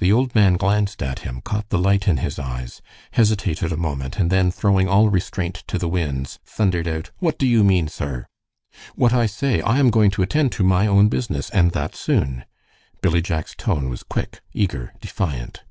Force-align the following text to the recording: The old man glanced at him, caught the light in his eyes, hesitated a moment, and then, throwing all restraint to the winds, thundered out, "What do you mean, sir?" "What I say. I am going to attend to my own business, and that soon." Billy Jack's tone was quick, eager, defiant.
The 0.00 0.10
old 0.10 0.34
man 0.34 0.54
glanced 0.56 1.00
at 1.00 1.20
him, 1.20 1.40
caught 1.40 1.68
the 1.68 1.78
light 1.78 2.08
in 2.08 2.16
his 2.16 2.40
eyes, 2.40 2.82
hesitated 3.12 3.70
a 3.70 3.76
moment, 3.76 4.18
and 4.18 4.28
then, 4.28 4.50
throwing 4.50 4.88
all 4.88 5.10
restraint 5.10 5.62
to 5.68 5.78
the 5.78 5.86
winds, 5.86 6.40
thundered 6.44 6.88
out, 6.88 7.12
"What 7.18 7.38
do 7.38 7.46
you 7.46 7.62
mean, 7.62 7.86
sir?" 7.86 8.26
"What 8.96 9.12
I 9.12 9.26
say. 9.26 9.60
I 9.60 9.78
am 9.78 9.90
going 9.90 10.10
to 10.10 10.22
attend 10.22 10.50
to 10.58 10.64
my 10.64 10.88
own 10.88 11.08
business, 11.08 11.50
and 11.50 11.70
that 11.70 11.94
soon." 11.94 12.46
Billy 13.00 13.22
Jack's 13.22 13.54
tone 13.56 13.88
was 13.88 14.02
quick, 14.02 14.40
eager, 14.52 14.92
defiant. 15.00 15.62